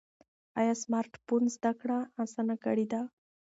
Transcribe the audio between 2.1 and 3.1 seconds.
اسانه کړې ده؟